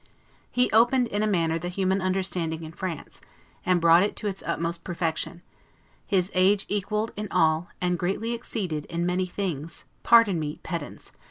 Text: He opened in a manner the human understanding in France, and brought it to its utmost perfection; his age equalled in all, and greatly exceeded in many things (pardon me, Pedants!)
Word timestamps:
He 0.49 0.71
opened 0.71 1.09
in 1.09 1.21
a 1.21 1.27
manner 1.27 1.59
the 1.59 1.69
human 1.69 2.01
understanding 2.01 2.63
in 2.63 2.71
France, 2.71 3.21
and 3.63 3.79
brought 3.79 4.01
it 4.01 4.15
to 4.15 4.27
its 4.27 4.41
utmost 4.41 4.83
perfection; 4.83 5.43
his 6.07 6.31
age 6.33 6.65
equalled 6.69 7.11
in 7.15 7.27
all, 7.31 7.67
and 7.79 7.99
greatly 7.99 8.33
exceeded 8.33 8.85
in 8.85 9.05
many 9.05 9.27
things 9.27 9.85
(pardon 10.01 10.39
me, 10.39 10.59
Pedants!) 10.63 11.11